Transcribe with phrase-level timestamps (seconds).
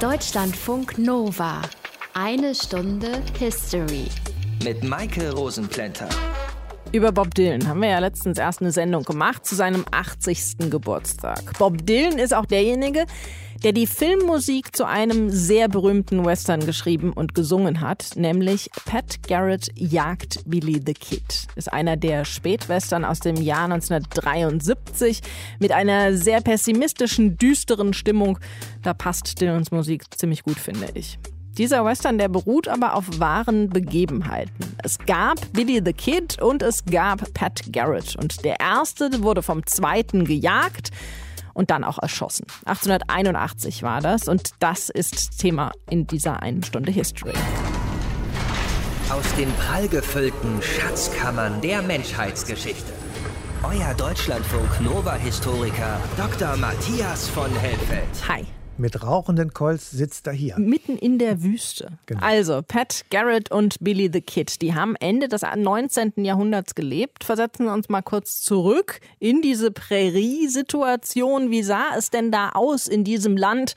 [0.00, 1.60] Deutschlandfunk Nova.
[2.14, 4.06] Eine Stunde History.
[4.64, 6.08] Mit Maike Rosenplanter.
[6.92, 10.70] Über Bob Dylan haben wir ja letztens erst eine Sendung gemacht zu seinem 80.
[10.70, 11.56] Geburtstag.
[11.56, 13.06] Bob Dylan ist auch derjenige,
[13.62, 19.68] der die Filmmusik zu einem sehr berühmten Western geschrieben und gesungen hat, nämlich Pat Garrett
[19.76, 21.46] jagt Billy the Kid.
[21.54, 25.20] Ist einer der Spätwestern aus dem Jahr 1973
[25.60, 28.40] mit einer sehr pessimistischen, düsteren Stimmung.
[28.82, 31.20] Da passt Dylans Musik ziemlich gut, finde ich.
[31.58, 34.76] Dieser Western, der beruht aber auf wahren Begebenheiten.
[34.82, 38.16] Es gab Billy the Kid und es gab Pat Garrett.
[38.16, 40.90] Und der erste wurde vom zweiten gejagt
[41.52, 42.46] und dann auch erschossen.
[42.66, 47.32] 1881 war das und das ist Thema in dieser einen Stunde History.
[49.10, 52.92] Aus den prallgefüllten Schatzkammern der Menschheitsgeschichte.
[53.64, 56.56] Euer Deutschlandfunk Nova-Historiker Dr.
[56.56, 58.28] Matthias von Helfeld.
[58.28, 58.46] Hi
[58.80, 60.58] mit rauchenden Colts sitzt er hier.
[60.58, 61.98] Mitten in der Wüste.
[62.06, 62.20] Genau.
[62.22, 66.24] Also, Pat Garrett und Billy the Kid, die haben Ende des 19.
[66.24, 67.24] Jahrhunderts gelebt.
[67.24, 71.50] Versetzen wir uns mal kurz zurück in diese Prärie-Situation.
[71.50, 73.74] Wie sah es denn da aus in diesem Land?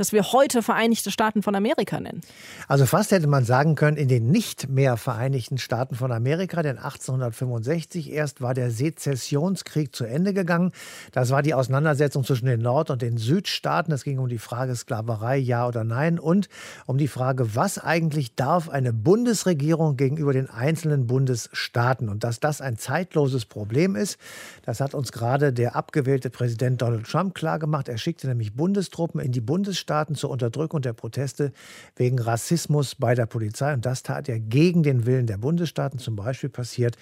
[0.00, 2.22] Das wir heute Vereinigte Staaten von Amerika nennen.
[2.68, 6.78] Also fast hätte man sagen können, in den nicht mehr Vereinigten Staaten von Amerika, denn
[6.78, 10.72] 1865 erst war der Sezessionskrieg zu Ende gegangen.
[11.12, 13.92] Das war die Auseinandersetzung zwischen den Nord- und den Südstaaten.
[13.92, 16.48] Es ging um die Frage Sklaverei, ja oder nein, und
[16.86, 22.08] um die Frage, was eigentlich darf eine Bundesregierung gegenüber den einzelnen Bundesstaaten.
[22.08, 24.16] Und dass das ein zeitloses Problem ist,
[24.64, 27.90] das hat uns gerade der abgewählte Präsident Donald Trump klargemacht.
[27.90, 31.52] Er schickte nämlich Bundestruppen in die Bundesstaaten Bundesstaaten zur Unterdrückung der Proteste
[31.96, 33.74] wegen Rassismus bei der Polizei.
[33.74, 35.98] Und das tat er gegen den Willen der Bundesstaaten.
[35.98, 36.96] Zum Beispiel passiert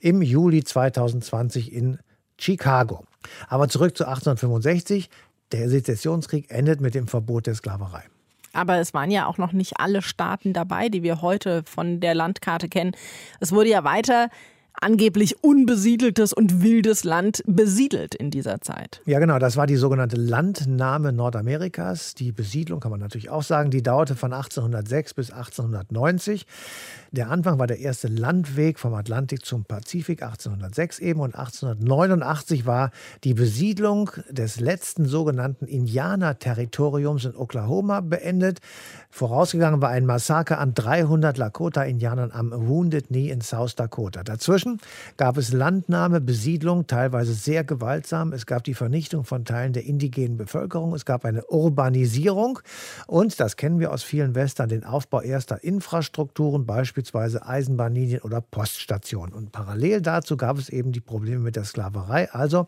[0.00, 1.98] im Juli 2020 in
[2.36, 3.04] Chicago.
[3.48, 5.08] Aber zurück zu 1865.
[5.52, 8.02] Der Sezessionskrieg endet mit dem Verbot der Sklaverei.
[8.54, 12.14] Aber es waren ja auch noch nicht alle Staaten dabei, die wir heute von der
[12.14, 12.92] Landkarte kennen.
[13.38, 14.28] Es wurde ja weiter
[14.82, 19.00] angeblich unbesiedeltes und wildes Land besiedelt in dieser Zeit.
[19.06, 19.38] Ja, genau.
[19.38, 22.14] Das war die sogenannte Landnahme Nordamerikas.
[22.14, 23.70] Die Besiedlung kann man natürlich auch sagen.
[23.70, 26.46] Die dauerte von 1806 bis 1890.
[27.14, 32.90] Der Anfang war der erste Landweg vom Atlantik zum Pazifik 1806 eben und 1889 war
[33.22, 38.60] die Besiedlung des letzten sogenannten Indianerterritoriums in Oklahoma beendet.
[39.10, 44.22] Vorausgegangen war ein Massaker an 300 Lakota-Indianern am Wounded Knee in South Dakota.
[44.22, 44.80] Dazwischen
[45.18, 48.32] gab es Landnahme, Besiedlung, teilweise sehr gewaltsam.
[48.32, 50.94] Es gab die Vernichtung von Teilen der indigenen Bevölkerung.
[50.94, 52.60] Es gab eine Urbanisierung
[53.06, 57.01] und, das kennen wir aus vielen Western, den Aufbau erster Infrastrukturen, beispielsweise
[57.46, 59.34] Eisenbahnlinien oder Poststationen.
[59.34, 62.30] Und parallel dazu gab es eben die Probleme mit der Sklaverei.
[62.32, 62.66] Also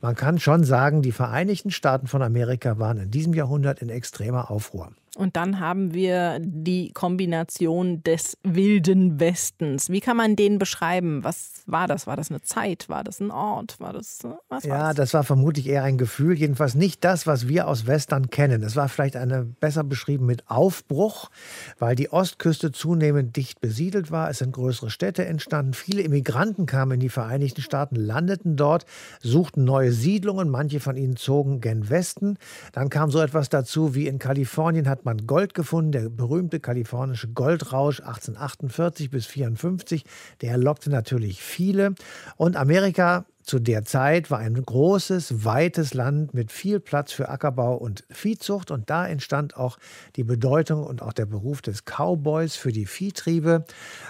[0.00, 4.50] man kann schon sagen, die Vereinigten Staaten von Amerika waren in diesem Jahrhundert in extremer
[4.50, 4.90] Aufruhr.
[5.14, 9.90] Und dann haben wir die Kombination des wilden Westens.
[9.90, 11.22] Wie kann man den beschreiben?
[11.22, 12.06] Was war das?
[12.06, 12.88] War das eine Zeit?
[12.88, 13.78] War das ein Ort?
[13.80, 14.96] War das äh, was Ja, war's?
[14.96, 16.36] das war vermutlich eher ein Gefühl.
[16.38, 18.62] Jedenfalls nicht das, was wir aus Western kennen.
[18.62, 21.30] Es war vielleicht eine besser beschrieben mit Aufbruch,
[21.78, 24.30] weil die Ostküste zunehmend dicht besiedelt war.
[24.30, 25.72] Es sind größere Städte entstanden.
[25.74, 28.86] Viele Immigranten kamen in die Vereinigten Staaten, landeten dort,
[29.20, 30.48] suchten neue Siedlungen.
[30.48, 32.38] Manche von ihnen zogen gen Westen.
[32.72, 37.28] Dann kam so etwas dazu wie in Kalifornien hat man Gold gefunden, der berühmte kalifornische
[37.28, 40.04] Goldrausch 1848 bis 54.
[40.40, 41.94] Der lockte natürlich viele.
[42.36, 47.74] Und Amerika zu der Zeit war ein großes, weites Land mit viel Platz für Ackerbau
[47.76, 48.70] und Viehzucht.
[48.70, 49.78] Und da entstand auch
[50.16, 53.64] die Bedeutung und auch der Beruf des Cowboys für die Viehtriebe.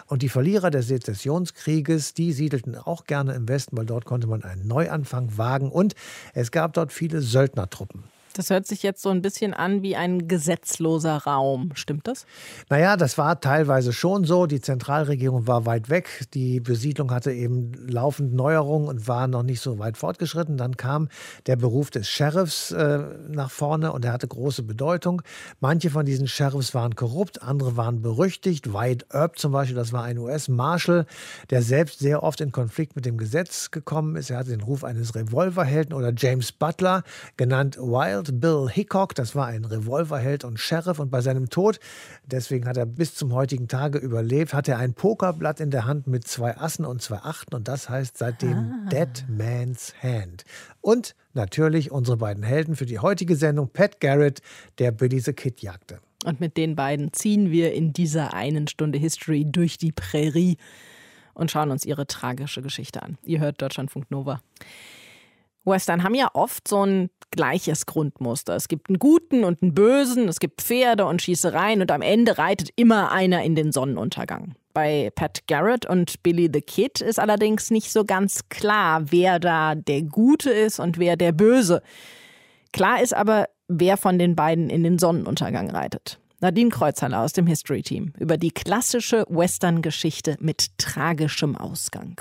[0.07, 4.45] Und die Verlierer des Sezessionskrieges, die siedelten auch gerne im Westen, weil dort konnte man
[4.45, 5.71] einen Neuanfang wagen.
[5.71, 5.95] Und
[6.35, 8.05] es gab dort viele Söldnertruppen.
[8.33, 11.71] Das hört sich jetzt so ein bisschen an wie ein gesetzloser Raum.
[11.75, 12.27] Stimmt das?
[12.71, 14.47] Naja, das war teilweise schon so.
[14.47, 16.27] Die Zentralregierung war weit weg.
[16.35, 20.57] Die Besiedlung hatte eben laufend Neuerungen und war noch nicht so weit fortgeschritten.
[20.57, 21.09] Dann kam
[21.47, 25.23] der Beruf des Sheriffs äh, nach vorne und er hatte große Bedeutung.
[25.61, 28.73] Manche von diesen Sheriffs waren korrupt, andere waren berüchtigt.
[28.73, 31.07] White Earp zum Beispiel, das war ein US-Marshal,
[31.51, 34.31] der selbst sehr oft in Konflikt mit dem Gesetz gekommen ist.
[34.31, 37.03] Er hatte den Ruf eines Revolverhelden oder James Butler,
[37.37, 39.15] genannt Wild Wild Bill Hickok.
[39.15, 40.99] Das war ein Revolverheld und Sheriff.
[40.99, 41.81] Und bei seinem Tod,
[42.25, 46.07] deswegen hat er bis zum heutigen Tage überlebt, hat er ein Pokerblatt in der Hand
[46.07, 47.55] mit zwei Assen und zwei Achten.
[47.55, 48.89] Und das heißt seitdem ah.
[48.91, 50.45] Dead Man's Hand.
[50.81, 54.41] Und natürlich unsere beiden Helden für die heutige Sendung, Pat Garrett,
[54.79, 56.01] der Billy the Kid jagte.
[56.25, 60.57] Und mit den beiden ziehen wir in dieser einen Stunde History durch die Prärie
[61.35, 63.19] und schauen uns ihre tragische Geschichte an.
[63.25, 64.41] Ihr hört Deutschlandfunk Nova.
[65.65, 68.55] Western haben ja oft so ein gleiches Grundmuster.
[68.55, 72.39] Es gibt einen Guten und einen Bösen, es gibt Pferde und Schießereien und am Ende
[72.39, 74.55] reitet immer einer in den Sonnenuntergang.
[74.75, 79.75] Bei Pat Garrett und Billy the Kid ist allerdings nicht so ganz klar, wer da
[79.75, 81.83] der Gute ist und wer der Böse.
[82.73, 86.19] Klar ist aber, wer von den beiden in den Sonnenuntergang reitet.
[86.41, 92.21] Nadine Kreuzhaller aus dem History Team über die klassische Western-Geschichte mit tragischem Ausgang.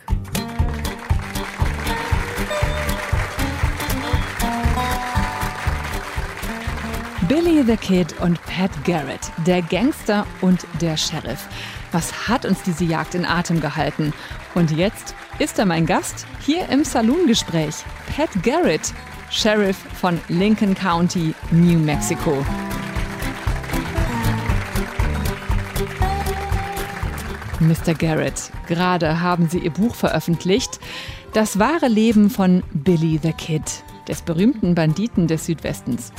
[7.34, 11.48] Billy the Kid und Pat Garrett, der Gangster und der Sheriff.
[11.94, 14.12] Was hat uns diese Jagd in Atem gehalten?
[14.54, 17.86] Und jetzt ist er mein Gast hier im Saloongespräch.
[18.14, 18.94] Pat Garrett,
[19.30, 22.46] Sheriff von Lincoln County, New Mexico.
[27.62, 27.94] Mr.
[27.94, 30.82] Garrett, gerade haben Sie Ihr Buch veröffentlicht.
[31.32, 36.12] Das wahre Leben von Billy the Kid des berühmten Banditen des Südwestens.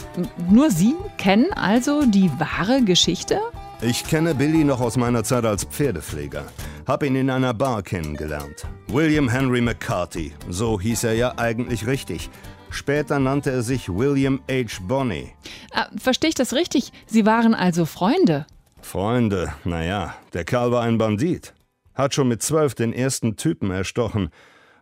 [0.51, 3.39] Nur Sie kennen also die wahre Geschichte?
[3.83, 6.45] Ich kenne Billy noch aus meiner Zeit als Pferdepfleger.
[6.87, 8.65] Hab ihn in einer Bar kennengelernt.
[8.89, 12.31] William Henry McCarthy, so hieß er ja eigentlich richtig.
[12.71, 14.81] Später nannte er sich William H.
[14.89, 15.35] Bonney.
[15.73, 16.93] Ah, Verstehe ich das richtig?
[17.07, 18.47] Sie waren also Freunde?
[18.81, 21.53] Freunde, naja, der Kerl war ein Bandit.
[21.95, 24.31] Hat schon mit zwölf den ersten Typen erstochen.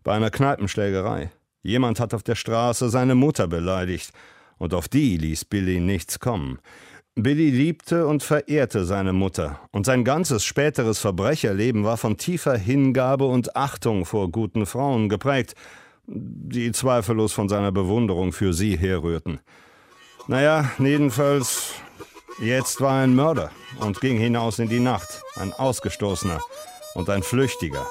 [0.04, 1.30] Bei einer Kneipenschlägerei.
[1.62, 4.12] Jemand hat auf der Straße seine Mutter beleidigt,
[4.58, 6.58] und auf die ließ Billy nichts kommen.
[7.14, 13.26] Billy liebte und verehrte seine Mutter, und sein ganzes späteres Verbrecherleben war von tiefer Hingabe
[13.26, 15.54] und Achtung vor guten Frauen geprägt,
[16.06, 19.40] die zweifellos von seiner Bewunderung für sie herrührten.
[20.28, 21.72] Naja, jedenfalls,
[22.40, 26.40] jetzt war er ein Mörder und ging hinaus in die Nacht, ein Ausgestoßener
[26.94, 27.86] und ein Flüchtiger.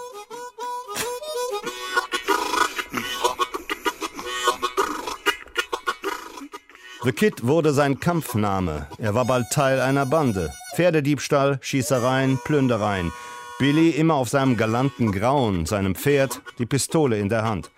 [7.02, 8.88] The Kid wurde sein Kampfname.
[8.98, 10.52] Er war bald Teil einer Bande.
[10.76, 13.14] Pferdediebstahl, Schießereien, Plündereien.
[13.58, 17.72] Billy immer auf seinem galanten Grauen, seinem Pferd, die Pistole in der Hand.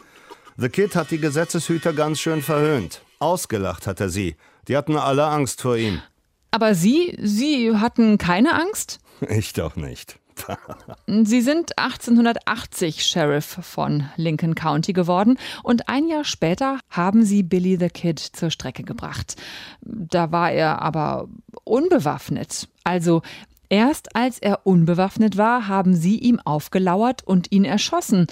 [0.57, 3.03] The Kid hat die Gesetzeshüter ganz schön verhöhnt.
[3.19, 4.35] Ausgelacht hat er sie.
[4.67, 6.01] Die hatten alle Angst vor ihm.
[6.49, 8.99] Aber Sie, Sie hatten keine Angst?
[9.29, 10.17] Ich doch nicht.
[11.07, 17.77] Sie sind 1880 Sheriff von Lincoln County geworden und ein Jahr später haben Sie Billy
[17.77, 19.35] the Kid zur Strecke gebracht.
[19.81, 21.27] Da war er aber
[21.63, 22.69] unbewaffnet.
[22.83, 23.21] Also
[23.69, 28.27] erst als er unbewaffnet war, haben Sie ihm aufgelauert und ihn erschossen.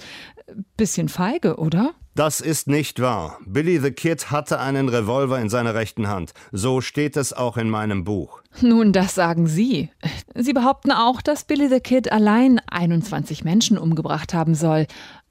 [0.76, 1.94] Bisschen feige, oder?
[2.16, 3.38] Das ist nicht wahr.
[3.46, 6.32] Billy the Kid hatte einen Revolver in seiner rechten Hand.
[6.50, 8.42] So steht es auch in meinem Buch.
[8.60, 9.90] Nun, das sagen Sie.
[10.34, 14.88] Sie behaupten auch, dass Billy the Kid allein 21 Menschen umgebracht haben soll.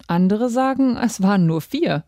[0.08, 2.06] Andere sagen, es waren nur vier.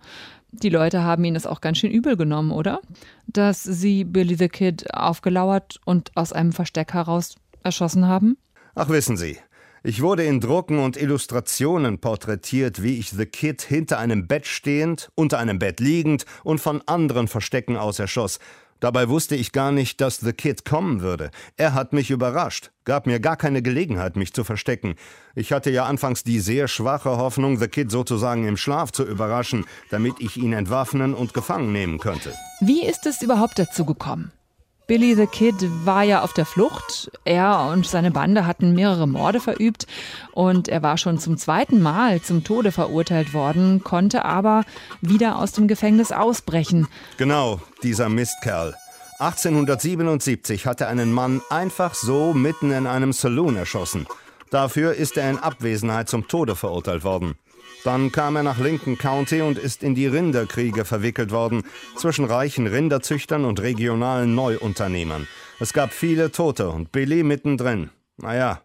[0.53, 2.79] Die Leute haben ihn das auch ganz schön übel genommen, oder?
[3.27, 8.37] Dass sie Billy the Kid aufgelauert und aus einem Versteck heraus erschossen haben?
[8.75, 9.37] Ach, wissen Sie,
[9.83, 15.09] ich wurde in Drucken und Illustrationen porträtiert, wie ich The Kid hinter einem Bett stehend,
[15.15, 18.39] unter einem Bett liegend und von anderen Verstecken aus erschoss.
[18.79, 21.29] Dabei wusste ich gar nicht, dass The Kid kommen würde.
[21.55, 24.95] Er hat mich überrascht, gab mir gar keine Gelegenheit, mich zu verstecken.
[25.35, 29.65] Ich hatte ja anfangs die sehr schwache Hoffnung, The Kid sozusagen im Schlaf zu überraschen,
[29.91, 32.33] damit ich ihn entwaffnen und gefangen nehmen könnte.
[32.59, 34.31] Wie ist es überhaupt dazu gekommen?
[34.91, 35.55] Billy the Kid
[35.85, 37.11] war ja auf der Flucht.
[37.23, 39.87] Er und seine Bande hatten mehrere Morde verübt
[40.33, 44.65] und er war schon zum zweiten Mal zum Tode verurteilt worden, konnte aber
[44.99, 46.89] wieder aus dem Gefängnis ausbrechen.
[47.15, 48.75] Genau, dieser Mistkerl.
[49.19, 54.07] 1877 hat er einen Mann einfach so mitten in einem Saloon erschossen.
[54.49, 57.35] Dafür ist er in Abwesenheit zum Tode verurteilt worden.
[57.83, 61.63] Dann kam er nach Lincoln County und ist in die Rinderkriege verwickelt worden
[61.95, 65.27] zwischen reichen Rinderzüchtern und regionalen Neuunternehmern.
[65.59, 67.89] Es gab viele Tote und Billy mittendrin.
[68.17, 68.61] Naja,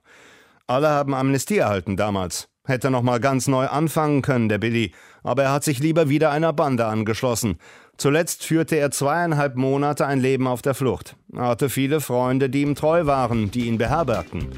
[0.66, 2.48] alle haben Amnestie erhalten damals.
[2.66, 6.30] Hätte noch mal ganz neu anfangen können, der Billy, aber er hat sich lieber wieder
[6.32, 7.58] einer Bande angeschlossen.
[7.96, 11.16] Zuletzt führte er zweieinhalb Monate ein Leben auf der Flucht.
[11.32, 14.48] Er hatte viele Freunde, die ihm treu waren, die ihn beherbergten.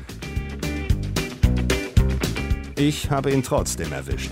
[2.78, 4.30] Ich habe ihn trotzdem erwischt.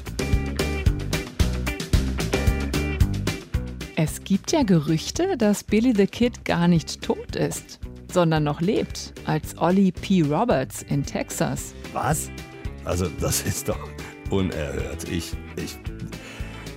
[3.96, 7.80] Es gibt ja Gerüchte, dass Billy the Kid gar nicht tot ist,
[8.12, 10.22] sondern noch lebt, als Ollie P.
[10.22, 11.74] Roberts in Texas.
[11.92, 12.30] Was?
[12.84, 13.88] Also, das ist doch
[14.30, 15.10] unerhört.
[15.10, 15.76] Ich, ich.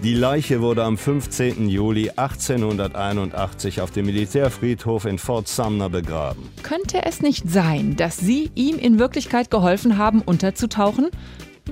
[0.02, 1.70] Die Leiche wurde am 15.
[1.70, 6.50] Juli 1881 auf dem Militärfriedhof in Fort Sumner begraben.
[6.64, 11.10] Könnte es nicht sein, dass Sie ihm in Wirklichkeit geholfen haben, unterzutauchen?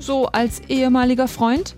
[0.00, 1.76] So als ehemaliger Freund?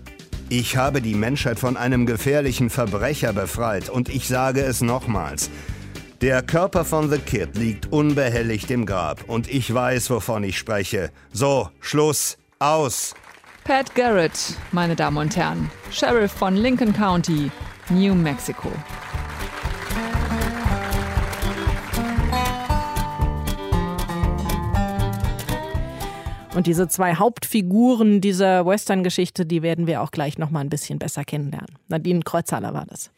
[0.49, 5.49] Ich habe die Menschheit von einem gefährlichen Verbrecher befreit und ich sage es nochmals.
[6.21, 11.09] Der Körper von The Kid liegt unbehelligt im Grab und ich weiß, wovon ich spreche.
[11.33, 13.15] So, Schluss, aus.
[13.63, 14.37] Pat Garrett,
[14.71, 17.49] meine Damen und Herren, Sheriff von Lincoln County,
[17.89, 18.71] New Mexico.
[26.53, 30.99] Und diese zwei Hauptfiguren dieser Western-Geschichte, die werden wir auch gleich noch mal ein bisschen
[30.99, 31.77] besser kennenlernen.
[31.87, 33.09] Nadine Kreuzhaler war das.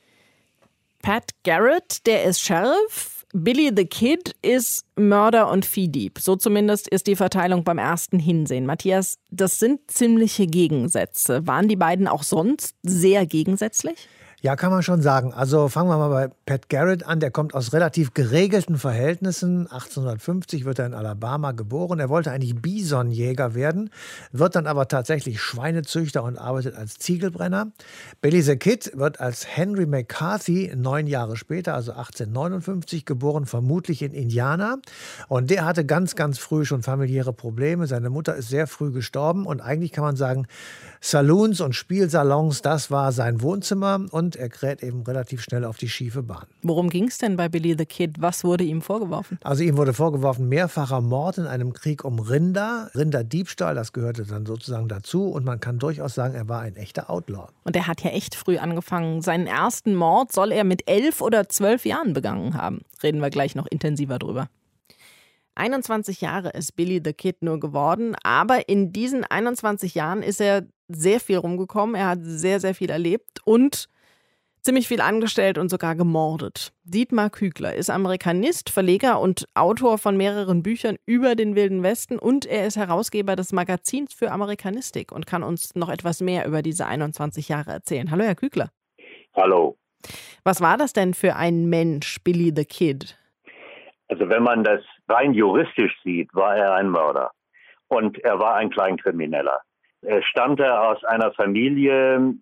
[1.01, 3.25] Pat Garrett, der ist Sheriff.
[3.33, 6.19] Billy the Kid ist Mörder und Viehdieb.
[6.19, 8.67] So zumindest ist die Verteilung beim ersten Hinsehen.
[8.67, 11.47] Matthias, das sind ziemliche Gegensätze.
[11.47, 14.07] Waren die beiden auch sonst sehr gegensätzlich?
[14.45, 15.33] Ja, kann man schon sagen.
[15.33, 17.21] Also fangen wir mal bei Pat Garrett an.
[17.21, 19.67] Der kommt aus relativ geregelten Verhältnissen.
[19.71, 22.01] 1850 wird er in Alabama geboren.
[22.01, 23.89] Er wollte eigentlich Bisonjäger werden,
[24.33, 27.71] wird dann aber tatsächlich Schweinezüchter und arbeitet als Ziegelbrenner.
[28.19, 34.11] Billy the Kid wird als Henry McCarthy neun Jahre später, also 1859, geboren, vermutlich in
[34.11, 34.79] Indiana.
[35.29, 37.87] Und der hatte ganz, ganz früh schon familiäre Probleme.
[37.87, 40.47] Seine Mutter ist sehr früh gestorben und eigentlich kann man sagen,
[40.99, 45.89] Saloons und Spielsalons, das war sein Wohnzimmer und er kräht eben relativ schnell auf die
[45.89, 46.45] schiefe Bahn.
[46.61, 48.15] Worum ging es denn bei Billy the Kid?
[48.19, 49.39] Was wurde ihm vorgeworfen?
[49.43, 54.45] Also ihm wurde vorgeworfen mehrfacher Mord in einem Krieg um Rinder, Rinderdiebstahl, das gehörte dann
[54.45, 57.47] sozusagen dazu und man kann durchaus sagen, er war ein echter Outlaw.
[57.63, 59.21] Und er hat ja echt früh angefangen.
[59.21, 62.81] Seinen ersten Mord soll er mit elf oder zwölf Jahren begangen haben.
[63.01, 64.49] Reden wir gleich noch intensiver drüber.
[65.55, 70.65] 21 Jahre ist Billy the Kid nur geworden, aber in diesen 21 Jahren ist er
[70.87, 73.87] sehr viel rumgekommen, er hat sehr, sehr viel erlebt und
[74.63, 76.71] ziemlich viel angestellt und sogar gemordet.
[76.83, 82.45] Dietmar Kügler ist Amerikanist, Verleger und Autor von mehreren Büchern über den Wilden Westen und
[82.45, 86.85] er ist Herausgeber des Magazins für Amerikanistik und kann uns noch etwas mehr über diese
[86.85, 88.09] 21 Jahre erzählen.
[88.09, 88.69] Hallo, Herr Kügler.
[89.35, 89.77] Hallo.
[90.43, 93.17] Was war das denn für ein Mensch, Billy the Kid?
[94.07, 97.31] Also wenn man das rein juristisch sieht, war er ein Mörder
[97.87, 99.61] und er war ein Kleinkrimineller.
[100.01, 102.33] Er stammte aus einer Familie,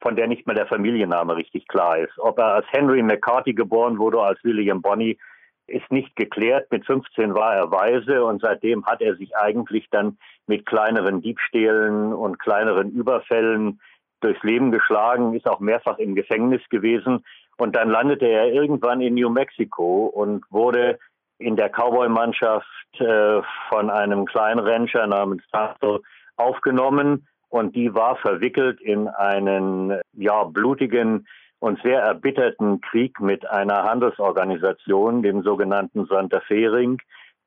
[0.00, 2.18] von der nicht mehr der Familienname richtig klar ist.
[2.18, 5.18] Ob er als Henry McCarthy geboren wurde, als William Bonney,
[5.66, 6.70] ist nicht geklärt.
[6.70, 12.12] Mit 15 war er Waise und seitdem hat er sich eigentlich dann mit kleineren Diebstählen
[12.12, 13.80] und kleineren Überfällen
[14.20, 17.24] durchs Leben geschlagen, ist auch mehrfach im Gefängnis gewesen.
[17.56, 20.98] Und dann landete er irgendwann in New Mexico und wurde
[21.38, 22.66] in der Cowboy-Mannschaft
[23.00, 26.00] äh, von einem kleinen Rancher namens Tasso
[26.36, 31.26] aufgenommen und die war verwickelt in einen ja blutigen
[31.60, 36.98] und sehr erbitterten Krieg mit einer Handelsorganisation, dem sogenannten Santa Fe Ring,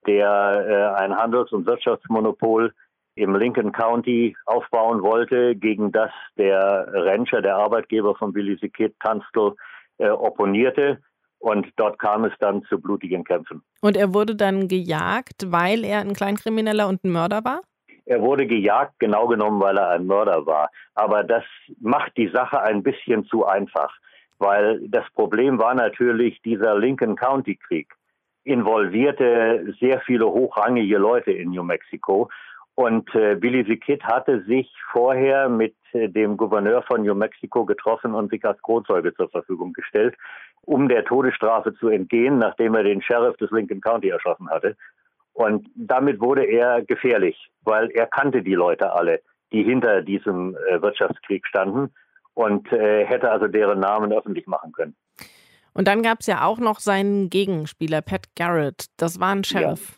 [0.06, 2.74] der äh, ein Handels- und Wirtschaftsmonopol
[3.16, 8.96] im Lincoln County aufbauen wollte, gegen das der Rancher, der Arbeitgeber von Billy the Kid,
[9.00, 9.56] Tunstall,
[9.98, 11.00] äh, opponierte.
[11.40, 13.64] Und dort kam es dann zu blutigen Kämpfen.
[13.82, 17.62] Und er wurde dann gejagt, weil er ein Kleinkrimineller und ein Mörder war?
[18.06, 20.70] Er wurde gejagt, genau genommen, weil er ein Mörder war.
[20.96, 21.44] Aber das
[21.80, 23.94] macht die Sache ein bisschen zu einfach,
[24.40, 27.94] weil das Problem war natürlich dieser Lincoln County Krieg
[28.44, 32.30] involvierte sehr viele hochrangige Leute in New Mexico.
[32.74, 37.66] Und äh, Billy the Kid hatte sich vorher mit äh, dem Gouverneur von New Mexico
[37.66, 40.16] getroffen und sich als Kronzeuge zur Verfügung gestellt,
[40.62, 44.76] um der Todesstrafe zu entgehen, nachdem er den Sheriff des Lincoln County erschossen hatte.
[45.34, 49.22] Und damit wurde er gefährlich, weil er kannte die Leute alle,
[49.52, 51.94] die hinter diesem äh, Wirtschaftskrieg standen
[52.34, 54.96] und äh, hätte also deren Namen öffentlich machen können.
[55.74, 58.86] Und dann gab es ja auch noch seinen Gegenspieler, Pat Garrett.
[58.98, 59.98] Das war ein Sheriff.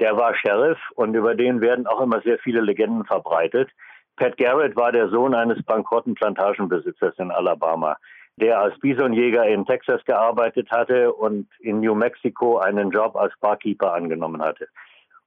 [0.00, 3.70] Der war Sheriff und über den werden auch immer sehr viele Legenden verbreitet.
[4.16, 7.96] Pat Garrett war der Sohn eines bankrotten Plantagenbesitzers in Alabama
[8.36, 13.94] der als Bisonjäger in Texas gearbeitet hatte und in New Mexico einen Job als Barkeeper
[13.94, 14.68] angenommen hatte.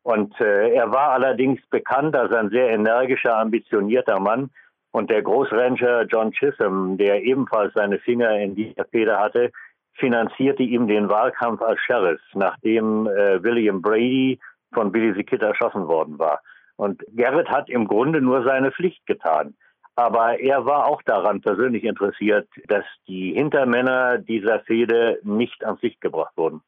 [0.03, 4.49] Und äh, er war allerdings bekannt als ein sehr energischer, ambitionierter Mann.
[4.91, 9.51] Und der Großrancher John Chisholm, der ebenfalls seine Finger in dieser Feder hatte,
[9.95, 14.39] finanzierte ihm den Wahlkampf als Sheriff, nachdem äh, William Brady
[14.73, 16.41] von Billy the Kid erschossen worden war.
[16.77, 19.55] Und Garrett hat im Grunde nur seine Pflicht getan.
[19.97, 26.01] Aber er war auch daran persönlich interessiert, dass die Hintermänner dieser Fehde nicht ans Licht
[26.01, 26.61] gebracht wurden.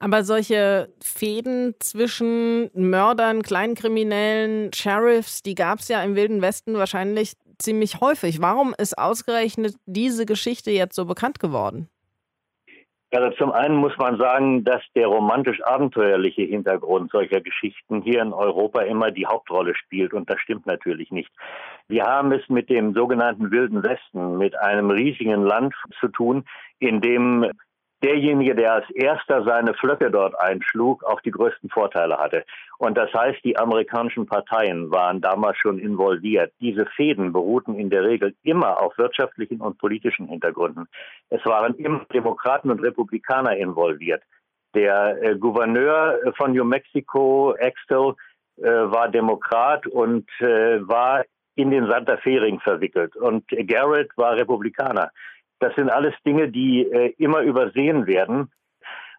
[0.00, 7.34] Aber solche Fäden zwischen Mördern, Kleinkriminellen, Sheriffs, die gab es ja im Wilden Westen wahrscheinlich
[7.60, 8.42] ziemlich häufig.
[8.42, 11.88] Warum ist ausgerechnet diese Geschichte jetzt so bekannt geworden?
[13.14, 18.80] Also zum einen muss man sagen, dass der romantisch-abenteuerliche Hintergrund solcher Geschichten hier in Europa
[18.80, 21.30] immer die Hauptrolle spielt und das stimmt natürlich nicht.
[21.88, 26.44] Wir haben es mit dem sogenannten Wilden Westen, mit einem riesigen Land zu tun,
[26.78, 27.50] in dem
[28.02, 32.44] derjenige, der als erster seine Flöcke dort einschlug, auch die größten Vorteile hatte.
[32.78, 36.52] Und das heißt, die amerikanischen Parteien waren damals schon involviert.
[36.60, 40.88] Diese Fäden beruhten in der Regel immer auf wirtschaftlichen und politischen Hintergründen.
[41.30, 44.22] Es waren immer Demokraten und Republikaner involviert.
[44.74, 48.14] Der äh, Gouverneur von New Mexico, Axtell,
[48.56, 53.14] äh, war Demokrat und äh, war in den Santa Fe Ring verwickelt.
[53.16, 55.10] Und Garrett war Republikaner.
[55.62, 58.50] Das sind alles Dinge, die äh, immer übersehen werden.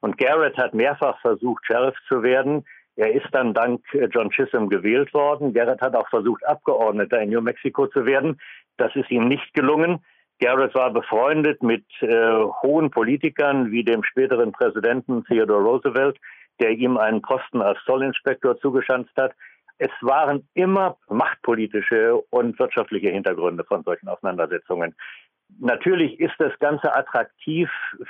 [0.02, 2.66] Und Garrett hat mehrfach versucht, Sheriff zu werden.
[2.98, 5.54] Er ist dann dank äh, John Chisholm gewählt worden.
[5.54, 8.42] Garrett hat auch versucht, Abgeordneter in New Mexico zu werden.
[8.76, 10.04] Das ist ihm nicht gelungen.
[10.42, 16.18] Garrett war befreundet mit äh, hohen Politikern wie dem späteren Präsidenten Theodore Roosevelt,
[16.60, 19.32] der ihm einen Posten als Zollinspektor zugeschanzt hat.
[19.78, 24.94] Es waren immer machtpolitische und wirtschaftliche Hintergründe von solchen Auseinandersetzungen.
[25.60, 27.70] Natürlich ist das Ganze attraktiv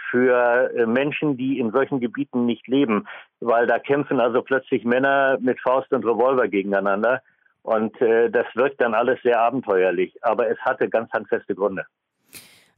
[0.09, 3.07] für äh, Menschen, die in solchen Gebieten nicht leben,
[3.39, 7.21] weil da kämpfen also plötzlich Männer mit Faust und Revolver gegeneinander.
[7.61, 10.13] Und äh, das wirkt dann alles sehr abenteuerlich.
[10.23, 11.85] Aber es hatte ganz handfeste Gründe.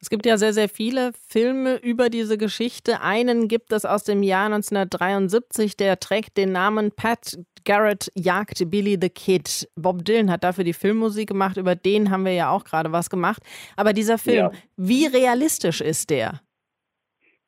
[0.02, 3.02] Es gibt ja sehr, sehr viele Filme über diese Geschichte.
[3.02, 8.98] Einen gibt es aus dem Jahr 1973, der trägt den Namen Pat Garrett jagt Billy
[9.02, 9.68] the Kid.
[9.76, 13.10] Bob Dylan hat dafür die Filmmusik gemacht, über den haben wir ja auch gerade was
[13.10, 13.42] gemacht.
[13.76, 14.52] Aber dieser Film, ja.
[14.78, 16.42] wie realistisch ist der?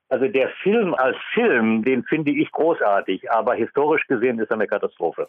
[0.09, 4.67] Also der Film als Film, den finde ich großartig, aber historisch gesehen ist er eine
[4.67, 5.27] Katastrophe,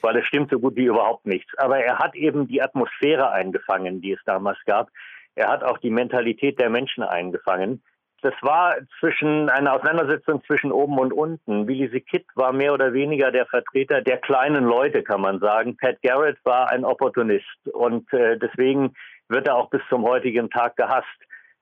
[0.00, 1.52] weil es stimmt so gut wie überhaupt nichts.
[1.58, 4.88] Aber er hat eben die Atmosphäre eingefangen, die es damals gab.
[5.36, 7.82] Er hat auch die Mentalität der Menschen eingefangen.
[8.22, 11.66] Das war zwischen eine Auseinandersetzung zwischen oben und unten.
[11.66, 15.76] Billy the Kid war mehr oder weniger der Vertreter der kleinen Leute, kann man sagen.
[15.76, 18.94] Pat Garrett war ein Opportunist und äh, deswegen
[19.28, 21.06] wird er auch bis zum heutigen Tag gehasst.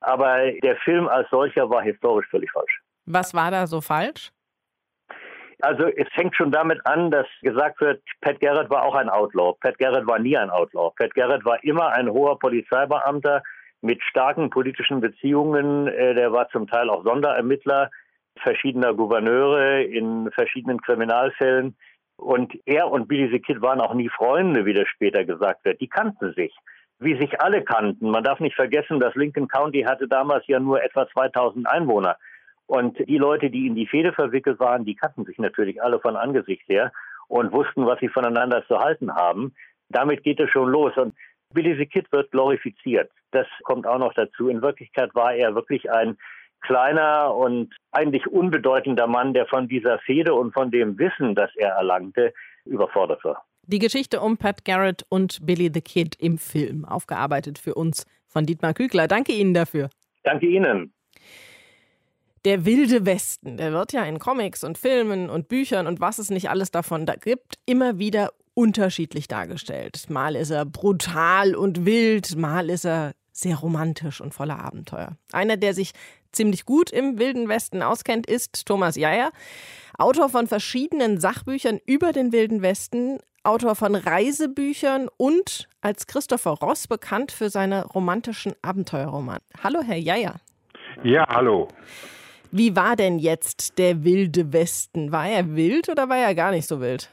[0.00, 2.81] Aber der Film als solcher war historisch völlig falsch.
[3.07, 4.31] Was war da so falsch?
[5.61, 9.55] Also es fängt schon damit an, dass gesagt wird, Pat Garrett war auch ein Outlaw.
[9.61, 10.92] Pat Garrett war nie ein Outlaw.
[10.96, 13.42] Pat Garrett war immer ein hoher Polizeibeamter,
[13.85, 15.87] mit starken politischen Beziehungen.
[15.87, 17.90] Äh, der war zum Teil auch Sonderermittler
[18.42, 21.77] verschiedener Gouverneure in verschiedenen Kriminalfällen.
[22.16, 25.81] Und er und Billy the Kid waren auch nie Freunde, wie das später gesagt wird.
[25.81, 26.57] Die kannten sich,
[26.99, 28.11] wie sich alle kannten.
[28.11, 32.16] Man darf nicht vergessen, dass Lincoln County hatte damals ja nur etwa 2000 Einwohner.
[32.66, 36.16] Und die Leute, die in die Fehde verwickelt waren, die kannten sich natürlich alle von
[36.16, 36.90] Angesicht her
[37.29, 39.55] und wussten, was sie voneinander zu halten haben.
[39.90, 40.97] Damit geht es schon los.
[40.97, 41.14] Und
[41.55, 43.11] Billy the Kid wird glorifiziert.
[43.31, 44.49] Das kommt auch noch dazu.
[44.49, 46.19] In Wirklichkeit war er wirklich ein
[46.61, 51.71] kleiner und eigentlich unbedeutender Mann, der von dieser Fehde und von dem Wissen, das er
[51.71, 52.33] erlangte,
[52.64, 53.45] überfordert war.
[53.67, 58.45] Die Geschichte um Pat Garrett und Billy the Kid im Film, aufgearbeitet für uns von
[58.45, 59.09] Dietmar Kügler.
[59.09, 59.88] Danke Ihnen dafür.
[60.23, 60.93] Danke Ihnen.
[62.45, 66.29] Der wilde Westen, der wird ja in Comics und Filmen und Büchern und was es
[66.29, 70.09] nicht alles davon da gibt, immer wieder unterschiedlich dargestellt.
[70.09, 75.17] Mal ist er brutal und wild, mal ist er sehr romantisch und voller Abenteuer.
[75.33, 75.93] Einer, der sich
[76.33, 79.31] ziemlich gut im Wilden Westen auskennt, ist Thomas Jayer,
[79.99, 86.88] Autor von verschiedenen Sachbüchern über den Wilden Westen, Autor von Reisebüchern und als Christopher Ross
[86.88, 89.40] bekannt für seine romantischen Abenteuerromane.
[89.62, 90.40] Hallo, Herr Jayer.
[91.03, 91.69] Ja, hallo.
[92.51, 95.12] Wie war denn jetzt der Wilde Westen?
[95.12, 97.11] War er wild oder war er gar nicht so wild?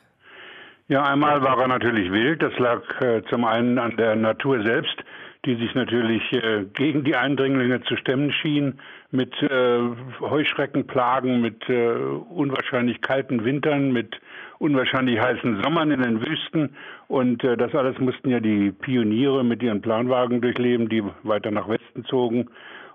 [0.91, 2.43] Ja, einmal war er natürlich wild.
[2.43, 4.97] Das lag äh, zum einen an der Natur selbst,
[5.45, 8.77] die sich natürlich äh, gegen die Eindringlinge zu stemmen schien,
[9.09, 9.79] mit äh,
[10.19, 14.19] Heuschreckenplagen, mit äh, unwahrscheinlich kalten Wintern, mit
[14.59, 16.75] unwahrscheinlich heißen Sommern in den Wüsten.
[17.07, 21.69] Und äh, das alles mussten ja die Pioniere mit ihren Planwagen durchleben, die weiter nach
[21.69, 22.49] Westen zogen.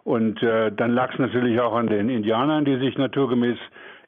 [0.05, 3.57] Und äh, dann lag es natürlich auch an den Indianern, die sich naturgemäß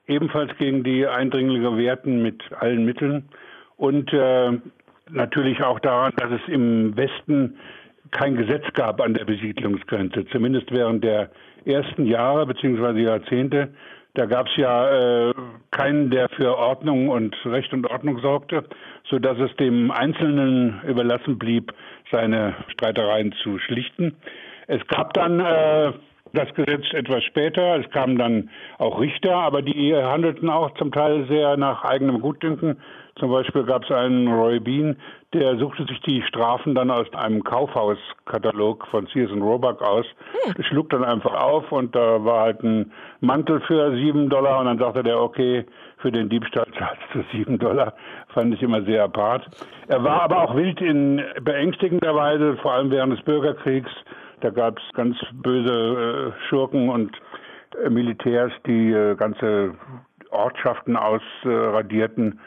[0.07, 3.31] ebenfalls gegen die Eindringlinge wehrten mit allen Mitteln
[3.79, 4.51] und äh,
[5.11, 7.59] natürlich auch daran, dass es im Westen
[8.11, 11.31] kein Gesetz gab an der Besiedlungsgrenze, zumindest während der
[11.65, 13.03] ersten Jahre bzw.
[13.03, 13.69] Jahrzehnte.
[14.15, 15.35] Da gab es ja äh,
[15.71, 18.65] keinen, der für Ordnung und Recht und Ordnung sorgte,
[19.09, 21.73] so dass es dem Einzelnen überlassen blieb,
[22.11, 24.17] seine Streitereien zu schlichten.
[24.67, 25.93] Es gab dann äh,
[26.33, 27.79] das Gesetz etwas später.
[27.79, 32.79] Es kamen dann auch Richter, aber die handelten auch zum Teil sehr nach eigenem Gutdünken.
[33.19, 34.97] Zum Beispiel gab es einen Roy Bean,
[35.35, 40.07] der suchte sich die Strafen dann aus einem Kaufhauskatalog von Sears Roebuck aus,
[40.45, 40.65] hm.
[40.65, 44.79] schlug dann einfach auf und da war halt ein Mantel für sieben Dollar und dann
[44.79, 45.67] sagte der, okay,
[45.99, 47.95] für den Diebstahl zahlst du sieben Dollar.
[48.29, 49.47] Fand ich immer sehr apart.
[49.89, 53.91] Er war aber auch wild in beängstigender Weise, vor allem während des Bürgerkriegs.
[54.41, 57.17] Da gab es ganz böse äh, Schurken und
[57.85, 59.75] äh, Militärs, die äh, ganze
[60.31, 62.39] Ortschaften ausradierten.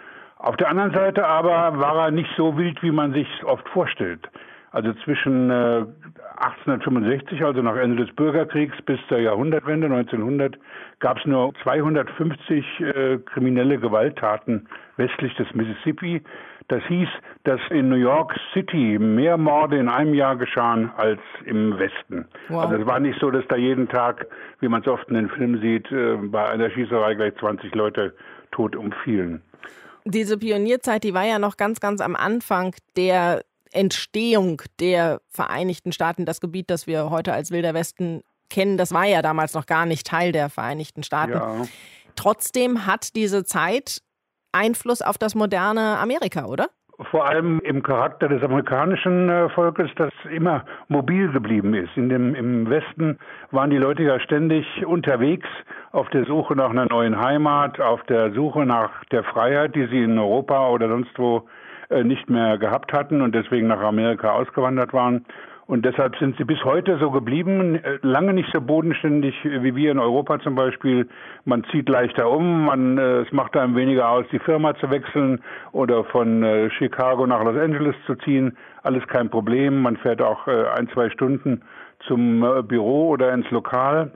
[0.41, 4.27] Auf der anderen Seite aber war er nicht so wild, wie man sich oft vorstellt.
[4.71, 10.57] Also zwischen 1865, also nach Ende des Bürgerkriegs, bis zur Jahrhundertwende 1900,
[10.99, 16.23] gab es nur 250 äh, kriminelle Gewalttaten westlich des Mississippi.
[16.69, 17.09] Das hieß,
[17.43, 22.25] dass in New York City mehr Morde in einem Jahr geschahen als im Westen.
[22.47, 22.63] Wow.
[22.63, 24.25] Also es war nicht so, dass da jeden Tag,
[24.61, 28.15] wie man es oft in den Filmen sieht, äh, bei einer Schießerei gleich 20 Leute
[28.51, 29.41] tot umfielen.
[30.05, 36.25] Diese Pionierzeit, die war ja noch ganz, ganz am Anfang der Entstehung der Vereinigten Staaten.
[36.25, 39.85] Das Gebiet, das wir heute als Wilder Westen kennen, das war ja damals noch gar
[39.85, 41.33] nicht Teil der Vereinigten Staaten.
[41.33, 41.65] Ja.
[42.15, 44.01] Trotzdem hat diese Zeit
[44.51, 46.67] Einfluss auf das moderne Amerika, oder?
[47.09, 51.89] Vor allem im Charakter des amerikanischen äh, Volkes, das immer mobil geblieben ist.
[51.95, 53.17] In dem, Im Westen
[53.49, 55.47] waren die Leute ja ständig unterwegs
[55.91, 60.03] auf der Suche nach einer neuen Heimat, auf der Suche nach der Freiheit, die sie
[60.03, 61.47] in Europa oder sonst wo
[61.89, 65.25] äh, nicht mehr gehabt hatten und deswegen nach Amerika ausgewandert waren.
[65.67, 69.91] Und deshalb sind sie bis heute so geblieben, äh, lange nicht so bodenständig wie wir
[69.91, 71.09] in Europa zum Beispiel.
[71.43, 75.41] Man zieht leichter um, man, äh, es macht einem weniger aus, die Firma zu wechseln
[75.73, 78.57] oder von Chicago nach Los Angeles zu ziehen.
[78.83, 79.81] Alles kein Problem.
[79.81, 81.61] Man fährt auch ein, zwei Stunden
[82.07, 84.11] zum Büro oder ins Lokal.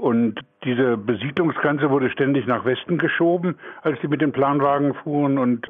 [0.00, 5.38] Und diese Besiedlungsgrenze wurde ständig nach Westen geschoben, als sie mit den Planwagen fuhren.
[5.38, 5.68] Und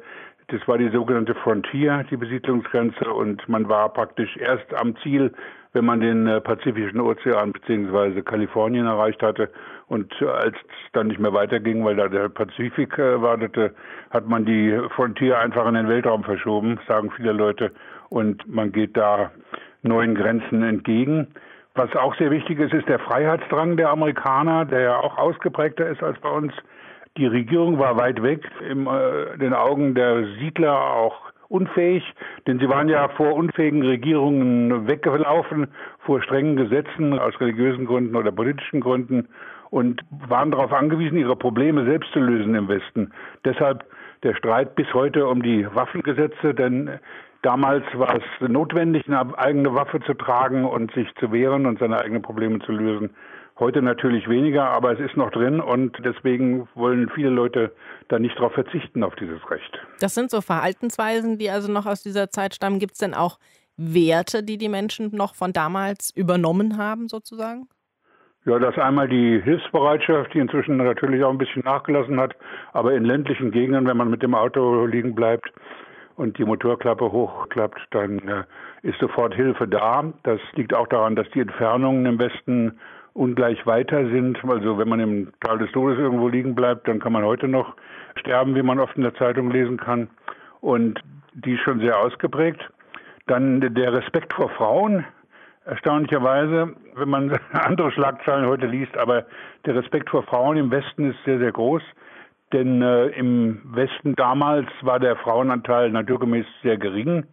[0.49, 5.33] das war die sogenannte Frontier, die Besiedlungsgrenze, und man war praktisch erst am Ziel,
[5.73, 8.21] wenn man den äh, Pazifischen Ozean bzw.
[8.21, 9.49] Kalifornien erreicht hatte.
[9.87, 13.73] Und äh, als es dann nicht mehr weiterging, weil da der Pazifik äh, wartete,
[14.11, 17.71] hat man die Frontier einfach in den Weltraum verschoben, sagen viele Leute,
[18.09, 19.31] und man geht da
[19.81, 21.27] neuen Grenzen entgegen.
[21.75, 26.03] Was auch sehr wichtig ist, ist der Freiheitsdrang der Amerikaner, der ja auch ausgeprägter ist
[26.03, 26.53] als bei uns.
[27.17, 32.03] Die Regierung war weit weg, in äh, den Augen der Siedler auch unfähig,
[32.47, 35.67] denn sie waren ja vor unfähigen Regierungen weggelaufen,
[35.99, 39.27] vor strengen Gesetzen aus religiösen Gründen oder politischen Gründen
[39.71, 43.11] und waren darauf angewiesen, ihre Probleme selbst zu lösen im Westen.
[43.45, 43.83] Deshalb
[44.23, 46.99] der Streit bis heute um die Waffengesetze, denn
[47.41, 51.99] damals war es notwendig, eine eigene Waffe zu tragen und sich zu wehren und seine
[51.99, 53.11] eigenen Probleme zu lösen.
[53.57, 57.73] Heute natürlich weniger, aber es ist noch drin und deswegen wollen viele Leute
[58.07, 59.79] da nicht darauf verzichten, auf dieses Recht.
[59.99, 62.79] Das sind so Verhaltensweisen, die also noch aus dieser Zeit stammen.
[62.79, 63.37] Gibt es denn auch
[63.75, 67.67] Werte, die die Menschen noch von damals übernommen haben, sozusagen?
[68.45, 72.35] Ja, das ist einmal die Hilfsbereitschaft, die inzwischen natürlich auch ein bisschen nachgelassen hat,
[72.71, 75.51] aber in ländlichen Gegenden, wenn man mit dem Auto liegen bleibt
[76.19, 78.43] und die Motorklappe hochklappt, dann äh,
[78.81, 80.03] ist sofort Hilfe da.
[80.23, 82.77] Das liegt auch daran, dass die Entfernungen im Westen
[83.13, 84.37] ungleich weiter sind.
[84.43, 87.73] Also wenn man im Tal des Todes irgendwo liegen bleibt, dann kann man heute noch
[88.17, 90.09] sterben, wie man oft in der Zeitung lesen kann.
[90.59, 90.99] Und
[91.33, 92.69] die ist schon sehr ausgeprägt.
[93.27, 95.05] Dann der Respekt vor Frauen,
[95.63, 99.25] erstaunlicherweise, wenn man andere Schlagzeilen heute liest, aber
[99.65, 101.81] der Respekt vor Frauen im Westen ist sehr, sehr groß.
[102.51, 107.25] Denn äh, im Westen damals war der Frauenanteil naturgemäß sehr gering.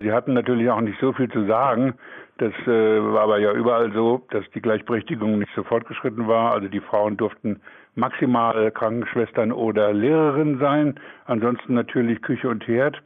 [0.00, 1.94] Sie hatten natürlich auch nicht so viel zu sagen.
[2.38, 6.52] Das äh, war aber ja überall so, dass die Gleichberechtigung nicht so fortgeschritten war.
[6.52, 7.60] Also die Frauen durften
[7.94, 13.00] maximal Krankenschwestern oder Lehrerin sein, ansonsten natürlich Küche und Herd.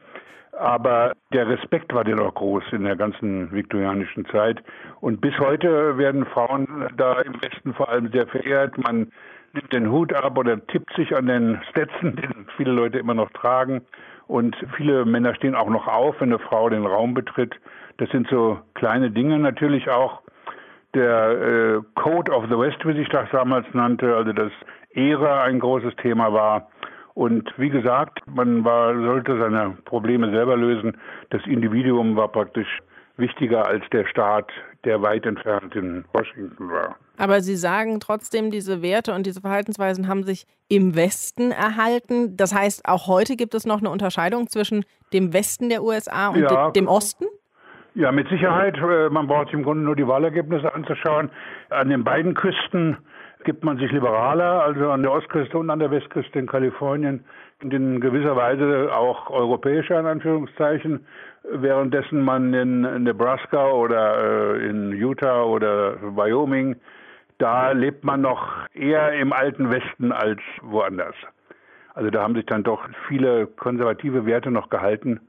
[0.58, 4.62] Aber der Respekt war dennoch groß in der ganzen viktorianischen Zeit.
[5.00, 8.76] Und bis heute werden Frauen da im Westen vor allem sehr verehrt.
[8.76, 9.12] Man
[9.52, 13.30] nimmt den Hut ab oder tippt sich an den Stetson, den viele Leute immer noch
[13.30, 13.82] tragen.
[14.26, 17.54] Und viele Männer stehen auch noch auf, wenn eine Frau den Raum betritt.
[17.96, 20.22] Das sind so kleine Dinge natürlich auch.
[20.94, 24.52] Der äh, Code of the West, wie sich das damals nannte, also dass
[24.90, 26.68] Ehre ein großes Thema war.
[27.14, 30.96] Und wie gesagt, man war, sollte seine Probleme selber lösen.
[31.30, 32.78] Das Individuum war praktisch
[33.16, 34.50] wichtiger als der Staat,
[34.84, 36.96] der weit entfernt in Washington war.
[37.18, 42.36] Aber Sie sagen trotzdem, diese Werte und diese Verhaltensweisen haben sich im Westen erhalten.
[42.36, 46.40] Das heißt, auch heute gibt es noch eine Unterscheidung zwischen dem Westen der USA und
[46.40, 47.26] ja, dem Osten?
[47.94, 48.78] Ja, mit Sicherheit.
[48.78, 51.30] Äh, man braucht sich im Grunde nur die Wahlergebnisse anzuschauen.
[51.70, 52.96] An den beiden Küsten
[53.44, 57.24] gibt man sich liberaler, also an der Ostküste und an der Westküste in Kalifornien
[57.62, 61.06] und in gewisser Weise auch europäischer in Anführungszeichen,
[61.44, 66.76] währenddessen man in Nebraska oder äh, in Utah oder Wyoming,
[67.38, 71.14] da lebt man noch eher im alten Westen als woanders.
[71.94, 75.20] Also da haben sich dann doch viele konservative Werte noch gehalten,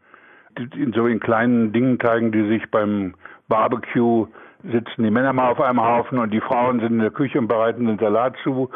[0.58, 3.14] die so in kleinen Dingen zeigen, die sich beim
[3.48, 4.28] Barbecue
[4.64, 7.48] sitzen die Männer mal auf einem Haufen und die Frauen sind in der Küche und
[7.48, 8.70] bereiten den Salat zu.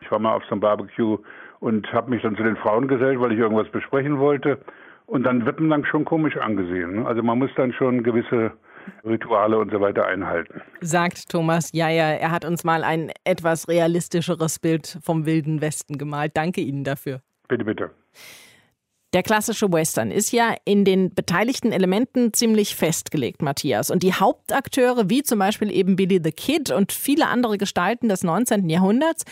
[0.00, 1.18] Ich war mal auf so einem Barbecue
[1.60, 4.58] und habe mich dann zu den Frauen gesellt, weil ich irgendwas besprechen wollte.
[5.06, 6.96] Und dann wird man dann schon komisch angesehen.
[6.96, 7.06] Ne?
[7.06, 8.52] Also man muss dann schon gewisse
[9.04, 10.60] Rituale und so weiter einhalten.
[10.80, 12.12] Sagt Thomas Jaja.
[12.12, 16.32] Er hat uns mal ein etwas realistischeres Bild vom Wilden Westen gemalt.
[16.34, 17.20] Danke Ihnen dafür.
[17.48, 17.90] Bitte, bitte.
[19.12, 23.90] Der klassische Western ist ja in den beteiligten Elementen ziemlich festgelegt, Matthias.
[23.90, 28.24] Und die Hauptakteure, wie zum Beispiel eben Billy the Kid und viele andere Gestalten des
[28.24, 28.70] 19.
[28.70, 29.24] Jahrhunderts,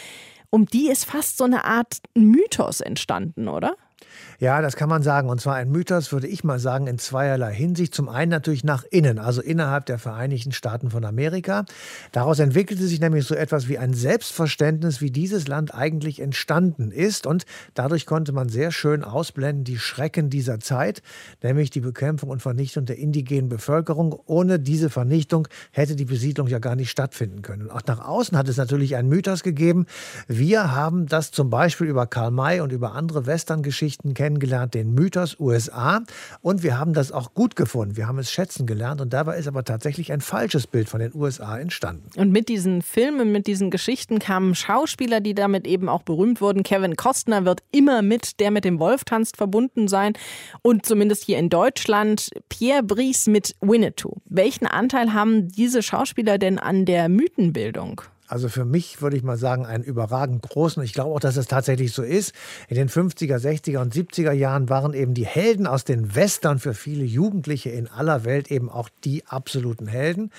[0.51, 3.77] um die ist fast so eine Art Mythos entstanden, oder?
[4.41, 5.29] Ja, das kann man sagen.
[5.29, 7.95] Und zwar ein Mythos, würde ich mal sagen, in zweierlei Hinsicht.
[7.95, 11.67] Zum einen natürlich nach innen, also innerhalb der Vereinigten Staaten von Amerika.
[12.13, 17.27] Daraus entwickelte sich nämlich so etwas wie ein Selbstverständnis, wie dieses Land eigentlich entstanden ist.
[17.27, 21.03] Und dadurch konnte man sehr schön ausblenden die Schrecken dieser Zeit,
[21.43, 24.19] nämlich die Bekämpfung und Vernichtung der indigenen Bevölkerung.
[24.25, 27.65] Ohne diese Vernichtung hätte die Besiedlung ja gar nicht stattfinden können.
[27.65, 29.85] Und auch nach außen hat es natürlich einen Mythos gegeben.
[30.29, 34.95] Wir haben das zum Beispiel über Karl May und über andere Western-Geschichten kennengelernt kennengelernt, den
[34.95, 36.03] Mythos USA.
[36.41, 37.97] Und wir haben das auch gut gefunden.
[37.97, 39.01] Wir haben es schätzen gelernt.
[39.01, 42.09] Und dabei ist aber tatsächlich ein falsches Bild von den USA entstanden.
[42.17, 46.63] Und mit diesen Filmen, mit diesen Geschichten kamen Schauspieler, die damit eben auch berühmt wurden.
[46.63, 50.15] Kevin Costner wird immer mit Der mit dem Wolf tanzt verbunden sein.
[50.63, 54.17] Und zumindest hier in Deutschland Pierre Brice mit Winnetou.
[54.27, 58.03] Welchen Anteil haben diese Schauspieler denn an der Mythenbildung?
[58.31, 60.81] Also für mich würde ich mal sagen, einen überragend großen.
[60.85, 62.33] Ich glaube auch, dass es tatsächlich so ist.
[62.69, 66.73] In den 50er, 60er und 70er Jahren waren eben die Helden aus den Western für
[66.73, 70.31] viele Jugendliche in aller Welt eben auch die absoluten Helden.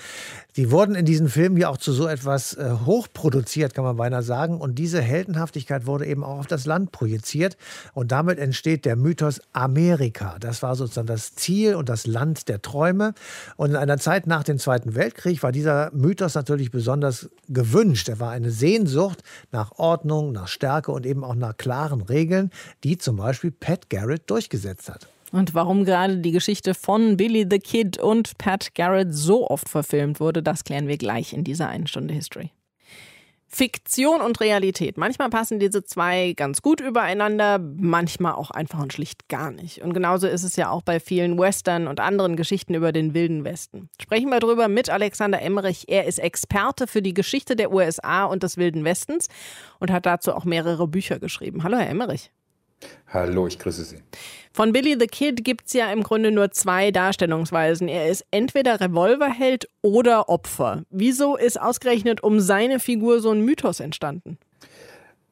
[0.56, 4.22] Die wurden in diesen Filmen ja auch zu so etwas äh, hochproduziert, kann man beinahe
[4.22, 4.58] sagen.
[4.58, 7.58] Und diese Heldenhaftigkeit wurde eben auch auf das Land projiziert.
[7.92, 10.36] Und damit entsteht der Mythos Amerika.
[10.40, 13.12] Das war sozusagen das Ziel und das Land der Träume.
[13.56, 18.08] Und in einer Zeit nach dem Zweiten Weltkrieg war dieser Mythos natürlich besonders gewünscht gewünscht.
[18.08, 22.50] Er war eine Sehnsucht nach Ordnung, nach Stärke und eben auch nach klaren Regeln,
[22.84, 25.08] die zum Beispiel Pat Garrett durchgesetzt hat.
[25.32, 30.20] Und warum gerade die Geschichte von Billy the Kid und Pat Garrett so oft verfilmt
[30.20, 32.50] wurde, das klären wir gleich in dieser einen Stunde History.
[33.54, 34.96] Fiktion und Realität.
[34.96, 39.82] Manchmal passen diese zwei ganz gut übereinander, manchmal auch einfach und schlicht gar nicht.
[39.82, 43.44] Und genauso ist es ja auch bei vielen Western und anderen Geschichten über den Wilden
[43.44, 43.90] Westen.
[44.00, 45.84] Sprechen wir darüber mit Alexander Emmerich.
[45.88, 49.28] Er ist Experte für die Geschichte der USA und des Wilden Westens
[49.78, 51.62] und hat dazu auch mehrere Bücher geschrieben.
[51.62, 52.30] Hallo, Herr Emmerich.
[53.08, 53.98] Hallo, ich grüße Sie.
[54.54, 57.88] Von Billy the Kid gibt es ja im Grunde nur zwei Darstellungsweisen.
[57.88, 60.82] Er ist entweder Revolverheld oder Opfer.
[60.90, 64.36] Wieso ist ausgerechnet um seine Figur so ein Mythos entstanden?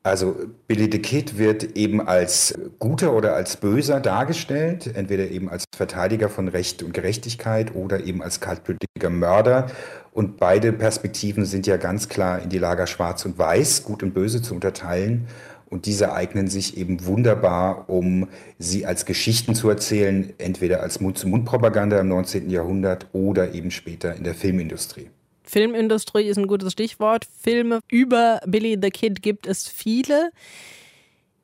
[0.02, 0.34] Also
[0.66, 6.30] Billy the Kid wird eben als guter oder als böser dargestellt, entweder eben als Verteidiger
[6.30, 9.66] von Recht und Gerechtigkeit oder eben als kaltblütiger Mörder.
[10.12, 14.14] Und beide Perspektiven sind ja ganz klar in die Lager Schwarz und Weiß, Gut und
[14.14, 15.28] Böse zu unterteilen.
[15.70, 18.28] Und diese eignen sich eben wunderbar, um
[18.58, 22.50] sie als Geschichten zu erzählen, entweder als Mund-zu-Mund-Propaganda im 19.
[22.50, 25.10] Jahrhundert oder eben später in der Filmindustrie.
[25.44, 27.24] Filmindustrie ist ein gutes Stichwort.
[27.40, 30.30] Filme über Billy the Kid gibt es viele.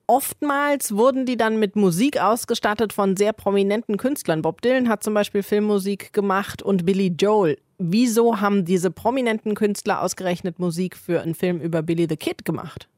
[0.09, 4.43] Oftmals wurden die dann mit Musik ausgestattet von sehr prominenten Künstlern.
[4.43, 7.59] Bob Dylan hat zum Beispiel Filmmusik gemacht und Billy Joel.
[7.79, 12.89] Wieso haben diese prominenten Künstler ausgerechnet Musik für einen Film über Billy the Kid gemacht?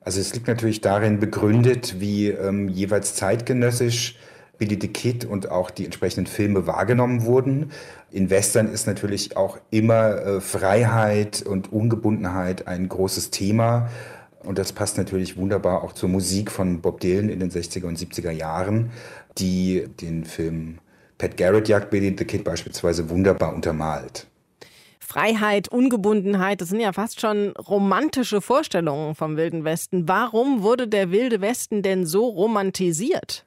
[0.00, 4.16] Also es liegt natürlich darin begründet, wie ähm, jeweils zeitgenössisch
[4.58, 7.70] Billy the Kid und auch die entsprechenden Filme wahrgenommen wurden.
[8.10, 13.88] In Western ist natürlich auch immer äh, Freiheit und Ungebundenheit ein großes Thema.
[14.40, 17.98] Und das passt natürlich wunderbar auch zur Musik von Bob Dylan in den 60er und
[17.98, 18.90] 70er Jahren,
[19.38, 20.78] die den Film
[21.18, 24.26] Pat Garrett jagt Billy the Kid beispielsweise wunderbar untermalt.
[25.08, 30.06] Freiheit, Ungebundenheit, das sind ja fast schon romantische Vorstellungen vom Wilden Westen.
[30.06, 33.46] Warum wurde der Wilde Westen denn so romantisiert?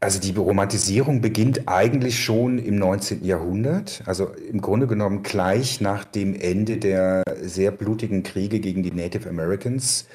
[0.00, 3.24] Also die Romantisierung beginnt eigentlich schon im 19.
[3.24, 8.92] Jahrhundert, also im Grunde genommen gleich nach dem Ende der sehr blutigen Kriege gegen die
[8.92, 10.08] Native Americans,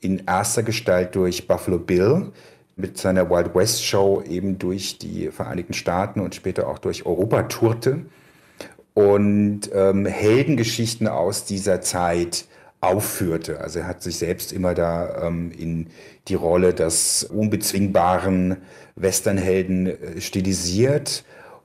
[0.00, 2.32] in erster Gestalt durch Buffalo Bill,
[2.74, 7.44] mit seiner Wild West Show eben durch die Vereinigten Staaten und später auch durch Europa
[7.44, 8.00] tourte
[8.94, 12.46] und ähm, Heldengeschichten aus dieser Zeit
[12.80, 13.60] aufführte.
[13.60, 15.88] Also er hat sich selbst immer da ähm, in
[16.28, 18.56] die Rolle des unbezwingbaren
[18.96, 21.24] Westernhelden äh, stilisiert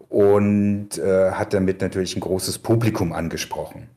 [0.10, 3.88] und äh, hat damit natürlich ein großes Publikum angesprochen.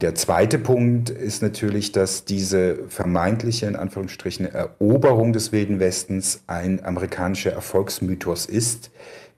[0.00, 6.84] Der zweite Punkt ist natürlich, dass diese vermeintliche, in Anführungsstrichen, Eroberung des Wilden Westens ein
[6.84, 8.90] amerikanischer Erfolgsmythos ist,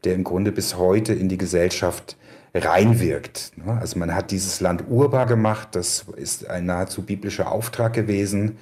[0.04, 2.16] der im Grunde bis heute in die Gesellschaft
[2.54, 3.52] reinwirkt.
[3.56, 3.76] Ne?
[3.80, 8.58] Also man hat dieses Land urbar gemacht, das ist ein nahezu biblischer Auftrag gewesen.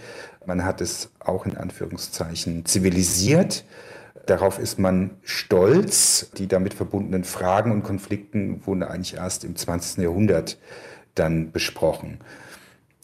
[0.46, 3.64] Man hat es auch in Anführungszeichen zivilisiert.
[4.26, 6.30] Darauf ist man stolz.
[6.36, 10.02] Die damit verbundenen Fragen und Konflikten wurden eigentlich erst im 20.
[10.02, 10.58] Jahrhundert
[11.14, 12.18] dann besprochen.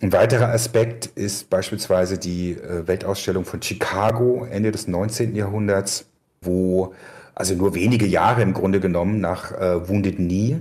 [0.01, 5.35] Ein weiterer Aspekt ist beispielsweise die äh, Weltausstellung von Chicago Ende des 19.
[5.35, 6.07] Jahrhunderts,
[6.41, 6.95] wo
[7.39, 10.59] also nur wenige Jahre im Grunde genommen nach äh, Wounded Knee,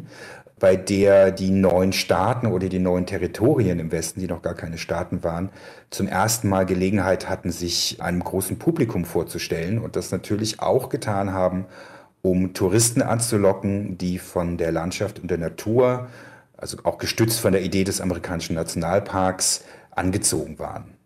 [0.60, 4.78] bei der die neuen Staaten oder die neuen Territorien im Westen, die noch gar keine
[4.78, 5.50] Staaten waren,
[5.90, 11.34] zum ersten Mal Gelegenheit hatten, sich einem großen Publikum vorzustellen und das natürlich auch getan
[11.34, 11.66] haben,
[12.22, 16.08] um Touristen anzulocken, die von der Landschaft und der Natur
[16.58, 20.97] also auch gestützt von der Idee des amerikanischen Nationalparks, angezogen waren.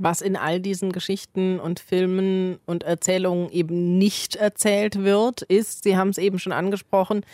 [0.00, 5.96] Was in all diesen Geschichten und Filmen und Erzählungen eben nicht erzählt wird, ist, Sie
[5.96, 7.26] haben es eben schon angesprochen,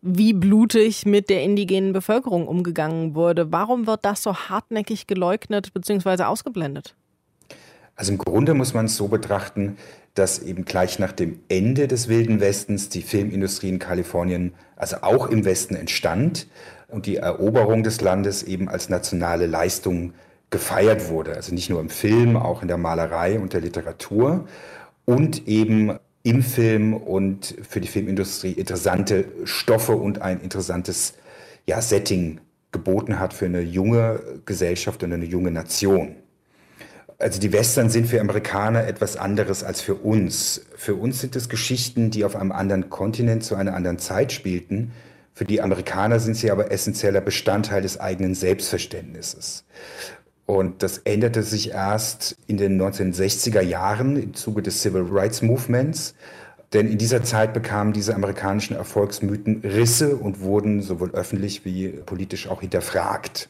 [0.00, 3.50] wie blutig mit der indigenen Bevölkerung umgegangen wurde.
[3.50, 6.22] Warum wird das so hartnäckig geleugnet bzw.
[6.22, 6.94] ausgeblendet?
[7.96, 9.76] Also im Grunde muss man es so betrachten,
[10.14, 15.26] dass eben gleich nach dem Ende des Wilden Westens die Filmindustrie in Kalifornien, also auch
[15.26, 16.46] im Westen entstand
[16.86, 20.14] und die Eroberung des Landes eben als nationale Leistung
[20.50, 21.34] gefeiert wurde.
[21.34, 24.46] Also nicht nur im Film, auch in der Malerei und der Literatur
[25.04, 31.14] und eben im Film und für die Filmindustrie interessante Stoffe und ein interessantes
[31.66, 32.40] ja, Setting
[32.72, 36.16] geboten hat für eine junge Gesellschaft und eine junge Nation.
[37.18, 40.62] Also die Western sind für Amerikaner etwas anderes als für uns.
[40.76, 44.92] Für uns sind es Geschichten, die auf einem anderen Kontinent zu einer anderen Zeit spielten,
[45.40, 49.64] für die Amerikaner sind sie aber essentieller Bestandteil des eigenen Selbstverständnisses.
[50.50, 56.16] Und das änderte sich erst in den 1960er Jahren im Zuge des Civil Rights Movements.
[56.72, 62.48] Denn in dieser Zeit bekamen diese amerikanischen Erfolgsmythen Risse und wurden sowohl öffentlich wie politisch
[62.48, 63.48] auch hinterfragt.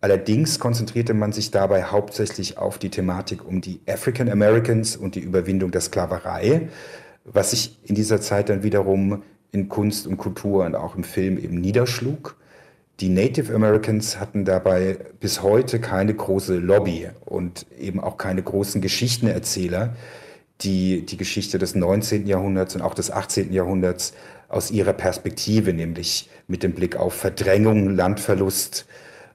[0.00, 5.20] Allerdings konzentrierte man sich dabei hauptsächlich auf die Thematik um die African Americans und die
[5.20, 6.70] Überwindung der Sklaverei,
[7.24, 11.38] was sich in dieser Zeit dann wiederum in Kunst und Kultur und auch im Film
[11.38, 12.34] eben niederschlug.
[13.00, 18.80] Die Native Americans hatten dabei bis heute keine große Lobby und eben auch keine großen
[18.80, 19.96] Geschichtenerzähler,
[20.60, 22.26] die die Geschichte des 19.
[22.26, 23.52] Jahrhunderts und auch des 18.
[23.52, 24.14] Jahrhunderts
[24.48, 28.86] aus ihrer Perspektive, nämlich mit dem Blick auf Verdrängung, Landverlust,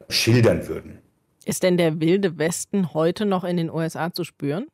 [0.08, 1.00] schildern würden.
[1.46, 4.68] Ist denn der wilde Westen heute noch in den USA zu spüren?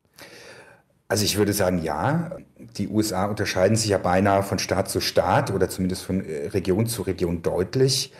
[1.08, 2.38] Also ich würde sagen, ja.
[2.78, 6.88] Die USA unterscheiden sich ja beinahe von Staat zu Staat oder zumindest von äh, Region
[6.88, 8.12] zu Region deutlich.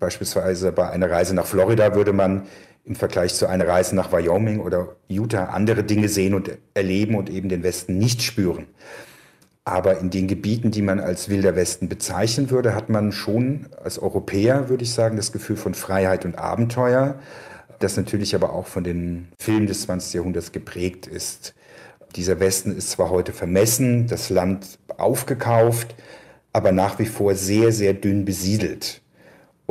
[0.00, 2.46] Beispielsweise bei einer Reise nach Florida würde man
[2.84, 7.30] im Vergleich zu einer Reise nach Wyoming oder Utah andere Dinge sehen und erleben und
[7.30, 8.66] eben den Westen nicht spüren.
[9.64, 13.98] Aber in den Gebieten, die man als wilder Westen bezeichnen würde, hat man schon als
[13.98, 17.20] Europäer, würde ich sagen, das Gefühl von Freiheit und Abenteuer,
[17.78, 20.14] das natürlich aber auch von den Filmen des 20.
[20.14, 21.54] Jahrhunderts geprägt ist.
[22.16, 25.94] Dieser Westen ist zwar heute vermessen, das Land aufgekauft,
[26.52, 29.02] aber nach wie vor sehr, sehr dünn besiedelt.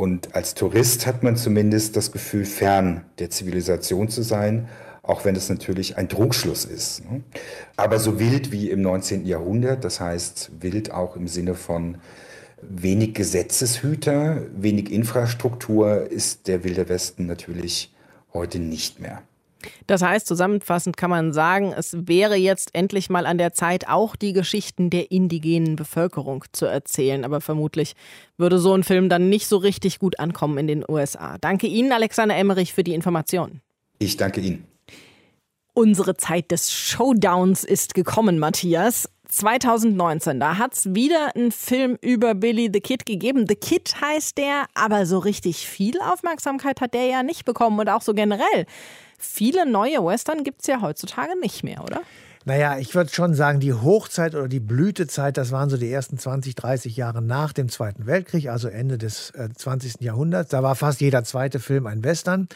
[0.00, 4.66] Und als Tourist hat man zumindest das Gefühl, fern der Zivilisation zu sein,
[5.02, 7.04] auch wenn es natürlich ein Trugschluss ist.
[7.04, 7.22] Ne?
[7.76, 9.26] Aber so wild wie im 19.
[9.26, 11.98] Jahrhundert, das heißt wild auch im Sinne von
[12.62, 17.94] wenig Gesetzeshüter, wenig Infrastruktur, ist der Wilde Westen natürlich
[18.32, 19.20] heute nicht mehr.
[19.86, 24.16] Das heißt, zusammenfassend kann man sagen, es wäre jetzt endlich mal an der Zeit, auch
[24.16, 27.24] die Geschichten der indigenen Bevölkerung zu erzählen.
[27.24, 27.94] Aber vermutlich
[28.36, 31.38] würde so ein Film dann nicht so richtig gut ankommen in den USA.
[31.38, 33.60] Danke Ihnen, Alexander Emmerich, für die Informationen.
[33.98, 34.64] Ich danke Ihnen.
[35.72, 39.08] Unsere Zeit des Showdowns ist gekommen, Matthias.
[39.30, 43.46] 2019, da hat es wieder einen Film über Billy the Kid gegeben.
[43.48, 47.88] The Kid heißt der, aber so richtig viel Aufmerksamkeit hat der ja nicht bekommen und
[47.88, 48.66] auch so generell.
[49.20, 52.00] Viele neue Western gibt es ja heutzutage nicht mehr, oder?
[52.46, 56.16] Naja, ich würde schon sagen, die Hochzeit oder die Blütezeit, das waren so die ersten
[56.16, 60.00] 20, 30 Jahre nach dem Zweiten Weltkrieg, also Ende des äh, 20.
[60.00, 60.48] Jahrhunderts.
[60.48, 62.48] Da war fast jeder zweite Film ein Western.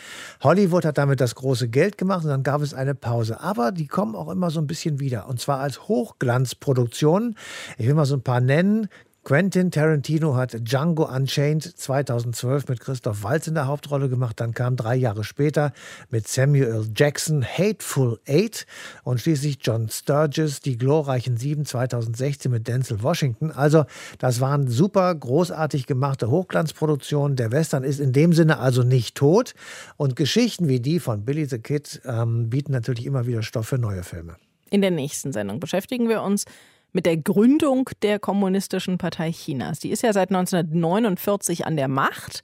[0.42, 3.40] Hollywood hat damit das große Geld gemacht und dann gab es eine Pause.
[3.40, 5.28] Aber die kommen auch immer so ein bisschen wieder.
[5.28, 7.36] Und zwar als Hochglanzproduktionen.
[7.76, 8.88] Ich will mal so ein paar nennen.
[9.24, 14.38] Quentin Tarantino hat Django Unchained 2012 mit Christoph Waltz in der Hauptrolle gemacht.
[14.38, 15.72] Dann kam drei Jahre später
[16.10, 18.66] mit Samuel Jackson Hateful Eight
[19.02, 23.50] und schließlich John Sturges Die glorreichen Sieben 2016 mit Denzel Washington.
[23.50, 23.86] Also
[24.18, 27.34] das waren super großartig gemachte Hochglanzproduktionen.
[27.36, 29.54] Der Western ist in dem Sinne also nicht tot
[29.96, 33.78] und Geschichten wie die von Billy the Kid ähm, bieten natürlich immer wieder Stoff für
[33.78, 34.36] neue Filme.
[34.68, 36.44] In der nächsten Sendung beschäftigen wir uns
[36.94, 39.80] mit der Gründung der Kommunistischen Partei Chinas.
[39.80, 42.42] Die ist ja seit 1949 an der Macht,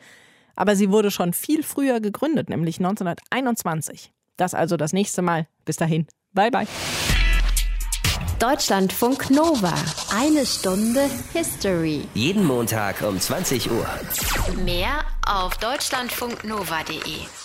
[0.56, 4.12] aber sie wurde schon viel früher gegründet, nämlich 1921.
[4.36, 5.46] Das also das nächste Mal.
[5.64, 6.06] Bis dahin.
[6.32, 6.66] Bye bye.
[8.38, 9.74] Deutschlandfunk Nova.
[10.14, 12.08] Eine Stunde History.
[12.14, 13.86] Jeden Montag um 20 Uhr.
[14.64, 17.39] Mehr auf deutschlandfunknova.de.